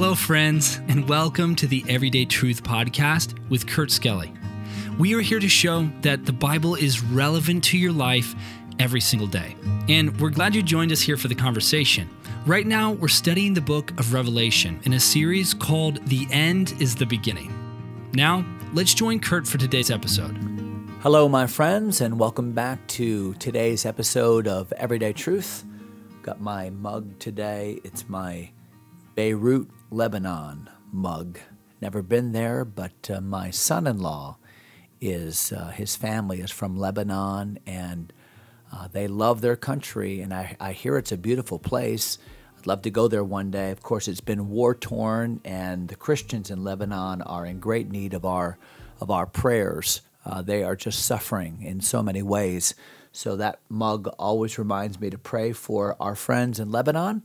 [0.00, 4.32] Hello, friends, and welcome to the Everyday Truth Podcast with Kurt Skelly.
[4.98, 8.34] We are here to show that the Bible is relevant to your life
[8.78, 9.54] every single day.
[9.90, 12.08] And we're glad you joined us here for the conversation.
[12.46, 16.94] Right now, we're studying the book of Revelation in a series called The End is
[16.94, 17.52] the Beginning.
[18.14, 18.42] Now,
[18.72, 20.34] let's join Kurt for today's episode.
[21.02, 25.66] Hello, my friends, and welcome back to today's episode of Everyday Truth.
[26.22, 27.80] Got my mug today.
[27.84, 28.52] It's my
[29.14, 31.38] Beirut, Lebanon mug.
[31.80, 34.36] Never been there, but uh, my son in law
[35.00, 38.12] is, uh, his family is from Lebanon, and
[38.72, 42.18] uh, they love their country, and I, I hear it's a beautiful place.
[42.58, 43.70] I'd love to go there one day.
[43.70, 48.14] Of course, it's been war torn, and the Christians in Lebanon are in great need
[48.14, 48.58] of our,
[49.00, 50.02] of our prayers.
[50.24, 52.74] Uh, they are just suffering in so many ways.
[53.12, 57.22] So that mug always reminds me to pray for our friends in Lebanon.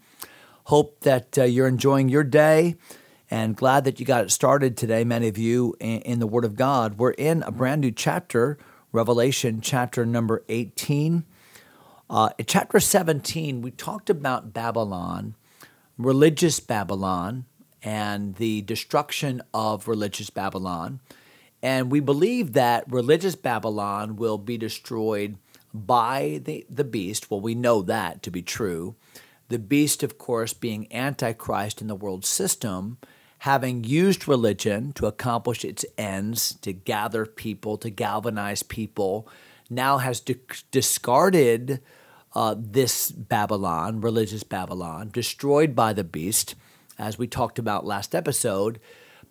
[0.65, 2.75] Hope that uh, you're enjoying your day
[3.29, 6.43] and glad that you got it started today, many of you, in, in the Word
[6.43, 6.97] of God.
[6.97, 8.57] We're in a brand new chapter,
[8.91, 11.23] Revelation chapter number 18.
[12.09, 15.35] Uh, in chapter 17, we talked about Babylon,
[15.99, 17.45] religious Babylon,
[17.83, 20.99] and the destruction of religious Babylon.
[21.61, 25.37] And we believe that religious Babylon will be destroyed
[25.75, 27.29] by the, the beast.
[27.29, 28.95] Well, we know that to be true.
[29.47, 32.97] The beast, of course, being Antichrist in the world system,
[33.39, 39.27] having used religion to accomplish its ends, to gather people, to galvanize people,
[39.69, 40.35] now has di-
[40.71, 41.79] discarded
[42.33, 46.55] uh, this Babylon, religious Babylon, destroyed by the beast,
[46.97, 48.79] as we talked about last episode.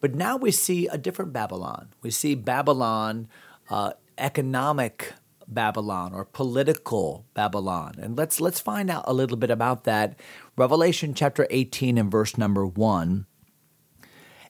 [0.01, 1.89] But now we see a different Babylon.
[2.03, 3.29] We see Babylon,
[3.69, 5.13] uh, economic
[5.49, 7.95] Babylon or political Babylon.
[7.99, 10.19] And let's let's find out a little bit about that.
[10.57, 13.27] Revelation chapter 18 and verse number 1.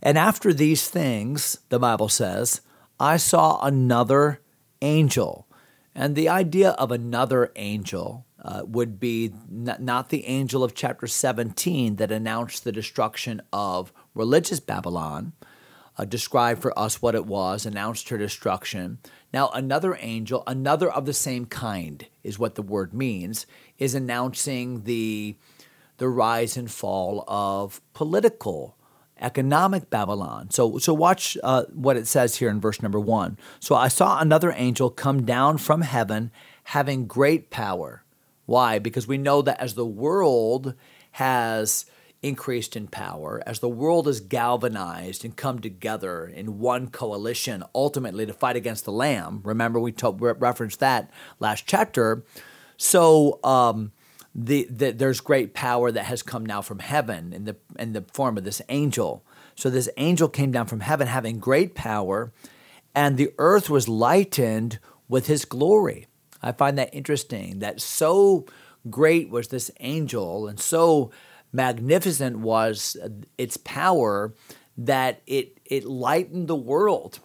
[0.02, 2.60] And after these things, the Bible says,
[3.00, 4.40] I saw another
[4.82, 5.48] angel.
[5.94, 11.06] And the idea of another angel uh, would be n- not the angel of chapter
[11.06, 15.32] 17 that announced the destruction of religious Babylon,
[15.96, 18.98] uh, described for us what it was, announced her destruction.
[19.34, 23.46] Now, another angel, another of the same kind, is what the word means,
[23.78, 25.34] is announcing the,
[25.96, 28.76] the rise and fall of political,
[29.20, 30.52] economic Babylon.
[30.52, 33.36] So, so watch uh, what it says here in verse number one.
[33.58, 36.30] So I saw another angel come down from heaven
[36.62, 38.04] having great power.
[38.46, 38.78] Why?
[38.78, 40.74] Because we know that as the world
[41.10, 41.86] has
[42.24, 48.24] increased in power, as the world is galvanized and come together in one coalition, ultimately
[48.24, 49.42] to fight against the Lamb.
[49.44, 52.24] Remember, we told, referenced that last chapter.
[52.78, 53.92] So um,
[54.34, 58.04] the, the, there's great power that has come now from heaven in the in the
[58.12, 59.22] form of this angel.
[59.54, 62.32] So this angel came down from heaven, having great power,
[62.94, 66.06] and the earth was lightened with his glory.
[66.42, 67.58] I find that interesting.
[67.58, 68.46] That so
[68.88, 71.10] great was this angel, and so
[71.54, 72.96] magnificent was
[73.38, 74.34] its power
[74.76, 77.20] that it it lightened the world.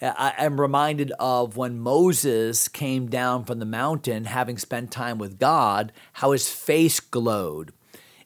[0.00, 5.40] I am reminded of when Moses came down from the mountain, having spent time with
[5.40, 7.72] God, how his face glowed,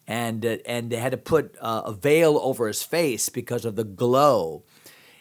[0.06, 3.76] and uh, and they had to put uh, a veil over his face because of
[3.76, 4.64] the glow.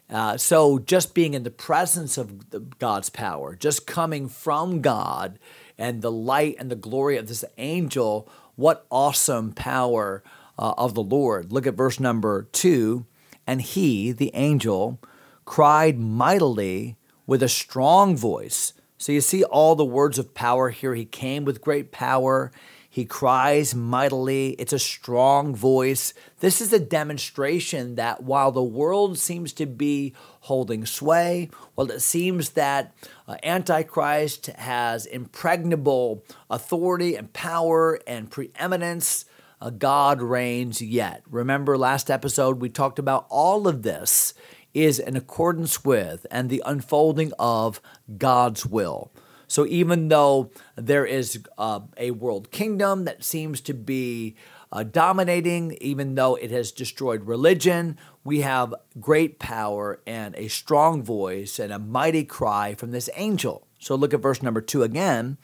[0.09, 5.39] Uh, so just being in the presence of God's power, just coming from God,
[5.77, 8.29] and the light and the glory of this angel
[8.61, 10.23] what awesome power
[10.57, 11.51] uh, of the Lord.
[11.51, 13.05] Look at verse number two.
[13.47, 14.99] And he, the angel,
[15.45, 16.95] cried mightily
[17.25, 18.73] with a strong voice.
[18.99, 20.93] So you see all the words of power here.
[20.93, 22.51] He came with great power.
[22.93, 24.49] He cries mightily.
[24.59, 26.13] It's a strong voice.
[26.41, 32.01] This is a demonstration that while the world seems to be holding sway, while it
[32.01, 32.93] seems that
[33.29, 39.23] uh, Antichrist has impregnable authority and power and preeminence,
[39.61, 41.23] uh, God reigns yet.
[41.29, 44.33] Remember, last episode we talked about all of this
[44.73, 47.79] is in accordance with and the unfolding of
[48.17, 49.13] God's will.
[49.51, 54.37] So even though there is uh, a world kingdom that seems to be
[54.71, 61.03] uh, dominating, even though it has destroyed religion, we have great power and a strong
[61.03, 63.67] voice and a mighty cry from this angel.
[63.77, 65.37] So look at verse number two again.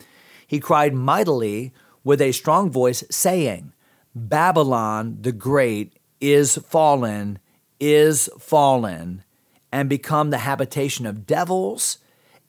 [0.47, 1.73] He cried mightily
[2.05, 3.73] with a strong voice, saying,
[4.15, 7.39] Babylon the Great is fallen,
[7.77, 9.25] is fallen,
[9.69, 11.97] and become the habitation of devils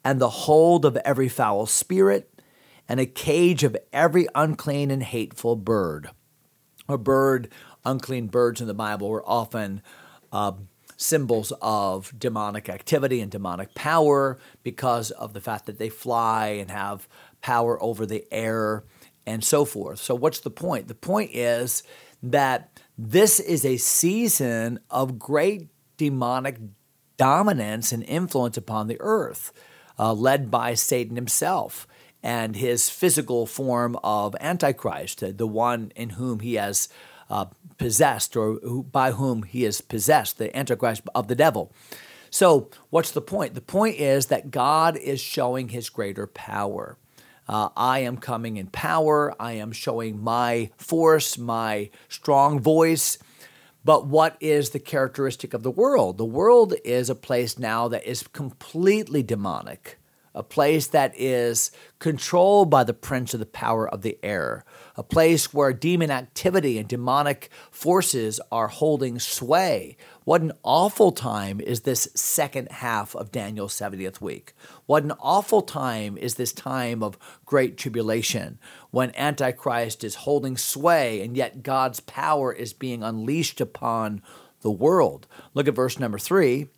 [0.09, 2.41] and the hold of every foul spirit,
[2.89, 6.09] and a cage of every unclean and hateful bird.
[6.89, 7.53] A bird
[7.85, 9.83] unclean birds in the Bible were often
[10.33, 10.53] uh,
[10.97, 16.71] symbols of demonic activity and demonic power because of the fact that they fly and
[16.71, 17.07] have
[17.43, 18.85] power over the air
[19.27, 19.99] and so forth.
[19.99, 20.89] So, what's the point?
[20.89, 21.83] The point is
[22.23, 25.69] that this is a season of great
[25.99, 26.57] demonic
[27.19, 29.53] dominance and influence upon the earth,
[29.99, 31.87] uh, led by Satan himself
[32.23, 36.89] and his physical form of Antichrist, the one in whom he has
[37.31, 37.47] uh,
[37.77, 41.73] possessed or by whom he is possessed, the Antichrist of the devil.
[42.31, 43.55] So, what's the point?
[43.55, 46.99] The point is that God is showing his greater power.
[47.49, 49.35] Uh, I am coming in power.
[49.41, 53.17] I am showing my force, my strong voice.
[53.89, 56.19] But what is the characteristic of the world?
[56.19, 59.99] The world is a place now that is completely demonic,
[60.35, 64.65] a place that is controlled by the prince of the power of the air,
[64.97, 69.97] a place where demon activity and demonic forces are holding sway.
[70.25, 74.55] What an awful time is this second half of Daniel's 70th week.
[74.87, 78.59] What an awful time is this time of great tribulation
[78.91, 84.23] when Antichrist is holding sway and yet God's power is being unleashed upon
[84.61, 85.27] the world.
[85.55, 86.69] Look at verse number three.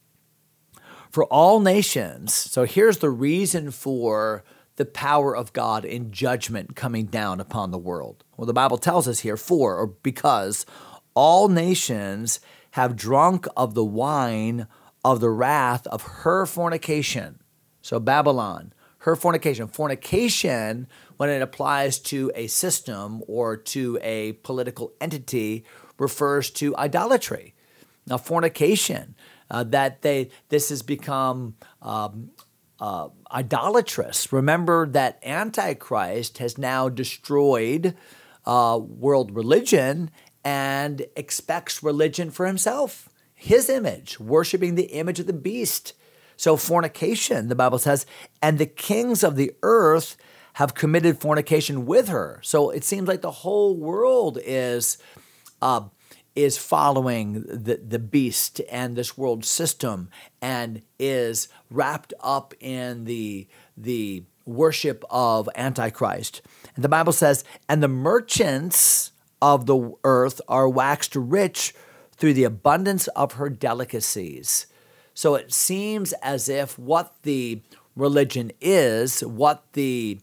[1.10, 4.44] For all nations, so here's the reason for
[4.76, 8.22] the power of God in judgment coming down upon the world?
[8.36, 10.64] Well, the Bible tells us here, for or because
[11.14, 12.38] all nations
[12.72, 14.68] have drunk of the wine
[15.04, 17.40] of the wrath of her fornication.
[17.82, 19.66] So, Babylon, her fornication.
[19.66, 20.86] Fornication,
[21.16, 25.64] when it applies to a system or to a political entity,
[25.98, 27.54] refers to idolatry.
[28.06, 29.16] Now, fornication,
[29.50, 32.30] uh, that they this has become um,
[32.80, 34.32] uh, idolatrous.
[34.32, 37.94] Remember that Antichrist has now destroyed
[38.46, 40.10] uh, world religion
[40.44, 45.92] and expects religion for himself, his image, worshiping the image of the beast.
[46.36, 48.06] So, fornication, the Bible says,
[48.40, 50.16] and the kings of the earth
[50.54, 52.40] have committed fornication with her.
[52.42, 54.96] So, it seems like the whole world is.
[55.60, 55.82] Uh,
[56.36, 60.08] is following the, the beast and this world system
[60.40, 63.46] and is wrapped up in the,
[63.76, 66.42] the worship of Antichrist.
[66.74, 69.12] And the Bible says, and the merchants
[69.42, 71.74] of the earth are waxed rich
[72.12, 74.66] through the abundance of her delicacies.
[75.14, 77.62] So it seems as if what the
[77.96, 80.20] religion is, what the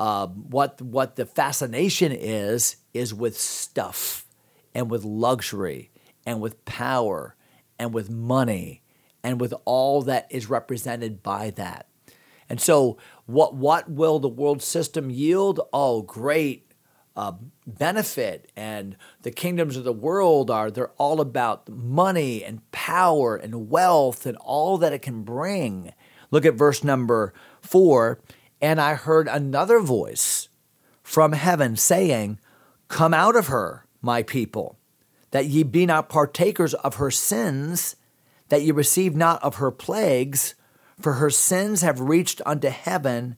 [0.00, 4.27] uh, what what the fascination is, is with stuff
[4.74, 5.90] and with luxury
[6.26, 7.34] and with power
[7.78, 8.82] and with money
[9.22, 11.86] and with all that is represented by that.
[12.48, 15.60] And so, what, what will the world system yield?
[15.72, 16.72] Oh, great
[17.14, 17.32] uh,
[17.66, 18.50] benefit.
[18.56, 24.24] And the kingdoms of the world are, they're all about money and power and wealth
[24.24, 25.92] and all that it can bring.
[26.30, 28.20] Look at verse number four.
[28.60, 30.48] And I heard another voice
[31.02, 32.38] from heaven saying,
[32.88, 34.78] Come out of her, my people,
[35.30, 37.96] that ye be not partakers of her sins,
[38.48, 40.54] that ye receive not of her plagues,
[41.00, 43.36] for her sins have reached unto heaven,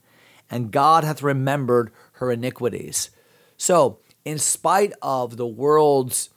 [0.49, 3.09] and God hath remembered her iniquities.
[3.57, 6.29] So, in spite of the world's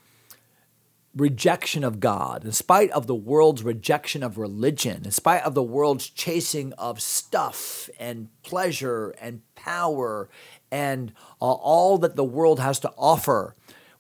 [1.15, 5.63] rejection of God, in spite of the world's rejection of religion, in spite of the
[5.63, 10.29] world's chasing of stuff and pleasure and power
[10.71, 13.55] and uh, all that the world has to offer,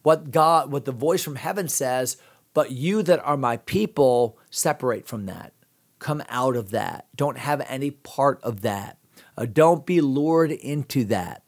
[0.05, 2.19] what God, what the voice from heaven says,
[2.53, 5.53] but you that are my people, separate from that.
[5.99, 7.07] Come out of that.
[7.17, 8.99] Don't have any part of that.
[9.37, 11.43] Uh, don't be lured into that.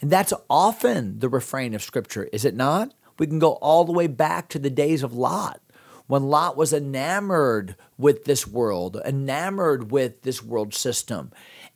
[0.00, 2.92] And that's often the refrain of Scripture, is it not?
[3.18, 5.60] We can go all the way back to the days of Lot,
[6.06, 11.30] when Lot was enamored with this world, enamored with this world system.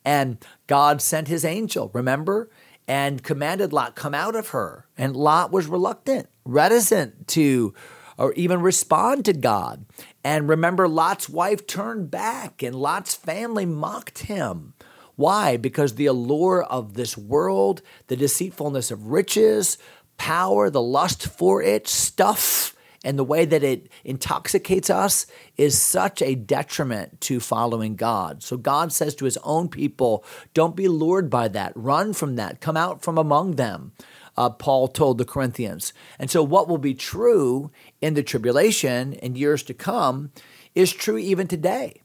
[0.04, 2.50] And God sent his angel, remember?
[2.86, 4.86] And commanded Lot, come out of her.
[4.96, 7.74] And Lot was reluctant, reticent to
[8.16, 9.84] or even respond to God.
[10.22, 14.74] And remember, Lot's wife turned back and Lot's family mocked him.
[15.16, 15.56] Why?
[15.56, 19.78] Because the allure of this world, the deceitfulness of riches,
[20.16, 22.73] power, the lust for it, stuff,
[23.04, 28.42] and the way that it intoxicates us is such a detriment to following God.
[28.42, 31.72] So God says to his own people, don't be lured by that.
[31.76, 32.60] Run from that.
[32.60, 33.92] Come out from among them.
[34.36, 35.92] Uh, Paul told the Corinthians.
[36.18, 37.70] And so, what will be true
[38.00, 40.32] in the tribulation and years to come
[40.74, 42.02] is true even today.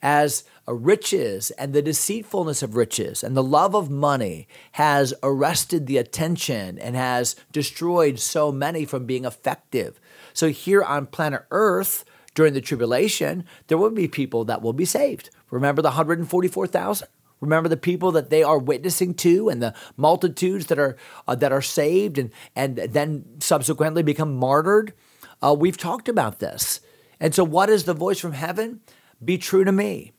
[0.00, 5.98] As riches and the deceitfulness of riches and the love of money has arrested the
[5.98, 10.00] attention and has destroyed so many from being effective
[10.34, 12.04] So here on planet Earth,
[12.34, 15.30] during the tribulation, there will be people that will be saved.
[15.50, 17.08] Remember the 144,000?
[17.40, 21.52] Remember the people that they are witnessing to and the multitudes that are uh, that
[21.52, 24.94] are saved and and then subsequently become martyred.
[25.42, 26.80] Uh, we've talked about this.
[27.18, 28.80] And so what is the voice from heaven?
[29.22, 30.12] Be true to me.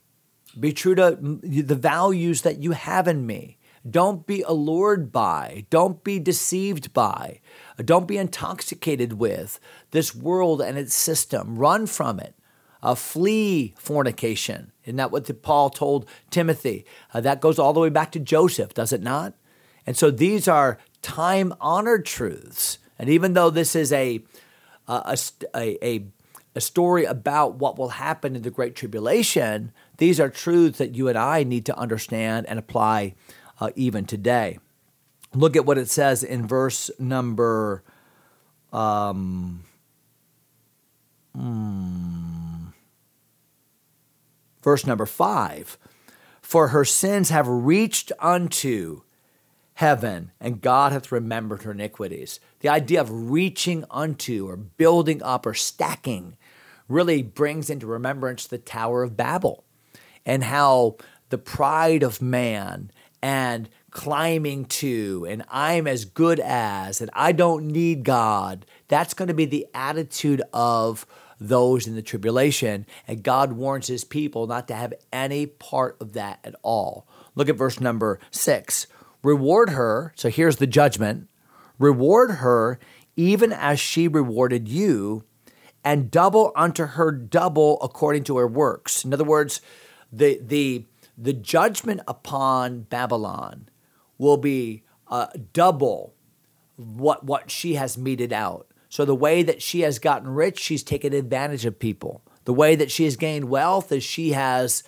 [0.60, 3.58] Be true to the values that you have in me.
[3.90, 7.42] Don't be allured by, don't be deceived by,
[7.84, 9.60] don't be intoxicated with
[9.92, 11.58] this world and its system.
[11.58, 12.34] Run from it.
[12.82, 14.72] Uh, flee fornication.
[14.86, 16.86] Isn't that what Paul told Timothy?
[17.14, 19.34] Uh, that goes all the way back to Joseph, does it not?
[19.86, 22.78] And so these are time honored truths.
[23.00, 24.22] And even though this is a,
[24.88, 25.18] a,
[25.56, 26.06] a,
[26.56, 29.72] a story about what will happen in the Great Tribulation,
[30.04, 33.16] these are truths that you and I need to understand and apply
[33.62, 34.60] uh, even today.
[35.34, 37.84] Look at what it says in verse number.
[38.74, 39.64] Um,
[41.34, 42.66] hmm,
[44.62, 45.78] verse number five.
[46.42, 49.04] For her sins have reached unto
[49.76, 52.42] heaven, and God hath remembered her iniquities.
[52.60, 56.36] The idea of reaching unto, or building up, or stacking
[56.90, 59.62] really brings into remembrance the Tower of Babel
[60.25, 60.98] and how
[61.30, 67.68] the pride of man and climbing to, and I'm as good as, and I don't
[67.68, 68.65] need God.
[68.88, 71.06] That's going to be the attitude of
[71.39, 72.86] those in the tribulation.
[73.08, 77.08] And God warns his people not to have any part of that at all.
[77.36, 78.88] Look at verse number six.
[79.22, 81.27] Reward her, so here's the judgment
[81.80, 82.80] reward her
[83.15, 85.24] even as she rewarded you,
[85.84, 89.03] and double unto her double according to her works.
[89.03, 89.62] In other words,
[90.13, 90.86] the, the
[91.17, 93.70] the judgment upon Babylon
[94.17, 96.13] will be uh, double
[96.75, 98.67] what what she has meted out.
[98.89, 102.22] So the way that she has gotten rich, she's taken advantage of people.
[102.46, 104.84] The way that she has gained wealth is she has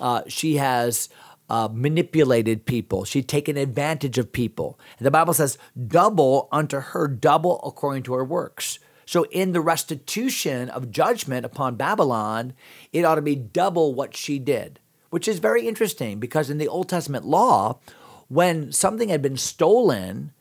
[0.00, 1.08] uh, she has
[1.48, 3.04] uh, manipulated people.
[3.04, 4.78] She's taken advantage of people.
[4.98, 9.60] And the Bible says, "Double unto her, double according to her works." So in the
[9.60, 12.54] restitution of judgment upon Babylon,
[12.92, 14.80] it ought to be double what she did
[15.14, 17.78] which is very interesting because in the Old Testament law,
[18.26, 20.32] when something had been stolen,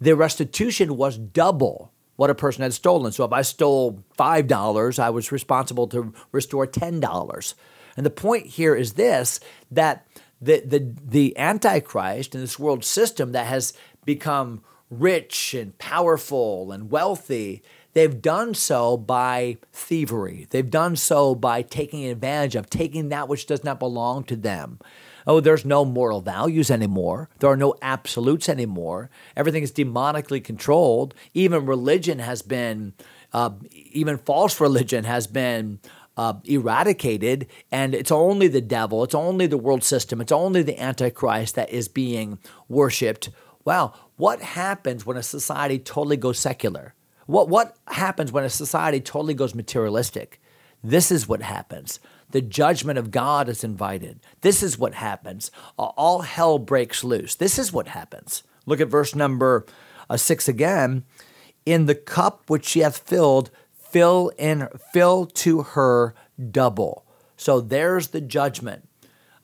[0.00, 3.10] the restitution was double what a person had stolen.
[3.10, 7.54] So if I stole $5, I was responsible to restore $10.
[7.96, 9.40] And the point here is this
[9.72, 10.06] that
[10.40, 13.72] the, the, the Antichrist in this world system that has
[14.04, 20.46] become rich and powerful and wealthy They've done so by thievery.
[20.50, 24.78] They've done so by taking advantage of, taking that which does not belong to them.
[25.26, 27.28] Oh, there's no moral values anymore.
[27.40, 29.10] There are no absolutes anymore.
[29.36, 31.14] Everything is demonically controlled.
[31.34, 32.94] Even religion has been,
[33.32, 35.80] uh, even false religion has been
[36.16, 40.78] uh, eradicated, and it's only the devil, it's only the world system, it's only the
[40.78, 43.30] Antichrist that is being worshiped.
[43.64, 46.94] Wow, what happens when a society totally goes secular?
[47.30, 50.40] What, what happens when a society totally goes materialistic?
[50.82, 52.00] This is what happens.
[52.30, 54.18] The judgment of God is invited.
[54.40, 55.52] This is what happens.
[55.78, 57.36] All hell breaks loose.
[57.36, 58.42] This is what happens.
[58.66, 59.64] Look at verse number
[60.08, 61.04] uh, six again.
[61.64, 66.16] In the cup which she hath filled, fill in fill to her
[66.50, 67.06] double.
[67.36, 68.88] So there's the judgment.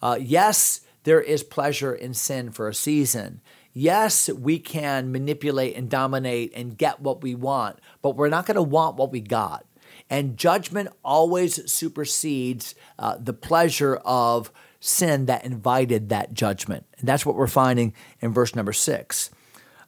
[0.03, 3.43] Uh, yes, there is pleasure in sin for a season.
[3.79, 8.55] Yes, we can manipulate and dominate and get what we want, but we're not going
[8.55, 9.67] to want what we got.
[10.09, 16.87] And judgment always supersedes uh, the pleasure of sin that invited that judgment.
[16.99, 17.93] And that's what we're finding
[18.23, 19.29] in verse number six.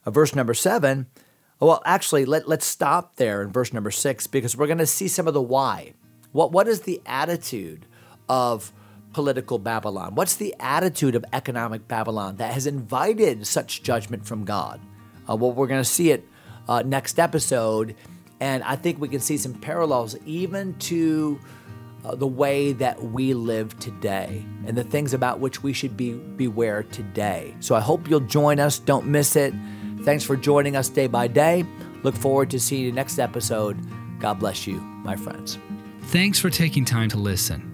[0.05, 1.07] Uh, verse number seven,
[1.59, 5.07] well, actually, let, let's stop there in verse number six because we're going to see
[5.07, 5.93] some of the why.
[6.31, 7.87] What, what is the attitude
[8.29, 8.71] of
[9.13, 10.15] political Babylon?
[10.15, 14.79] What's the attitude of economic Babylon that has invited such judgment from God?
[15.29, 16.27] Uh, well, we're going to see it
[16.67, 17.95] uh, next episode,
[18.39, 21.39] and I think we can see some parallels even to
[22.05, 26.13] uh, the way that we live today and the things about which we should be
[26.13, 27.55] beware today.
[27.59, 28.79] So I hope you'll join us.
[28.79, 29.53] Don't miss it.
[30.03, 31.65] Thanks for joining us day by day.
[32.03, 33.77] Look forward to seeing you next episode.
[34.19, 35.57] God bless you, my friends.
[36.03, 37.68] Thanks for taking time to listen.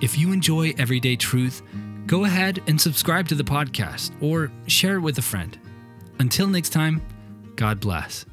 [0.00, 1.62] If you enjoy everyday truth,
[2.06, 5.58] go ahead and subscribe to the podcast or share it with a friend.
[6.18, 7.02] Until next time,
[7.56, 8.24] God bless.